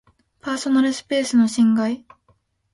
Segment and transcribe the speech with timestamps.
[0.39, 2.07] パーソナルスペースの侵害